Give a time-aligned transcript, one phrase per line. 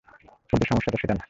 [0.69, 1.19] সমস্যাটা সেটা না!